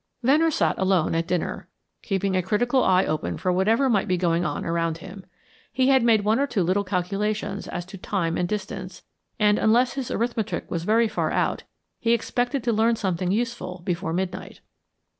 [0.23, 1.67] Venner sat alone at dinner,
[2.01, 5.23] keeping a critical eye open for whatever might be going on around him.
[5.71, 9.03] He had made one or two little calculations as to time and distance,
[9.39, 11.65] and, unless his arithmetic was very far out,
[11.99, 14.59] he expected to learn something useful before midnight.